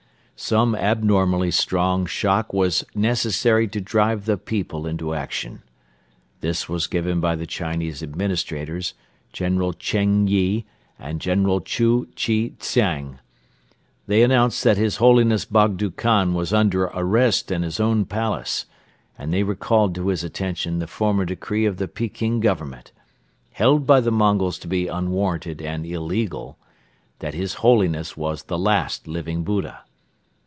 Some 0.43 0.73
abnormally 0.73 1.51
strong 1.51 2.07
shock 2.07 2.51
was 2.51 2.83
necessary 2.95 3.67
to 3.67 3.79
drive 3.79 4.25
the 4.25 4.37
people 4.37 4.87
into 4.87 5.13
action. 5.13 5.61
This 6.39 6.67
was 6.67 6.87
given 6.87 7.19
by 7.19 7.35
the 7.35 7.45
Chinese 7.45 8.01
administrators, 8.01 8.95
General 9.33 9.71
Cheng 9.71 10.25
Yi 10.25 10.65
and 10.97 11.21
General 11.21 11.61
Chu 11.61 12.05
Chi 12.15 12.53
hsiang. 12.59 13.19
They 14.07 14.23
announced 14.23 14.63
that 14.63 14.77
His 14.77 14.95
Holiness 14.95 15.45
Bogdo 15.45 15.91
Khan 15.91 16.33
was 16.33 16.51
under 16.51 16.85
arrest 16.85 17.51
in 17.51 17.61
his 17.61 17.79
own 17.79 18.05
palace, 18.05 18.65
and 19.19 19.31
they 19.31 19.43
recalled 19.43 19.93
to 19.93 20.07
his 20.07 20.23
attention 20.23 20.79
the 20.79 20.87
former 20.87 21.23
decree 21.23 21.65
of 21.67 21.77
the 21.77 21.87
Peking 21.87 22.39
Government 22.39 22.91
held 23.51 23.85
by 23.85 23.99
the 24.01 24.11
Mongols 24.11 24.57
to 24.57 24.67
be 24.67 24.87
unwarranted 24.87 25.61
and 25.61 25.85
illegal 25.85 26.57
that 27.19 27.35
His 27.35 27.53
Holiness 27.61 28.17
was 28.17 28.41
the 28.41 28.57
last 28.57 29.07
Living 29.07 29.43
Buddha. 29.43 29.81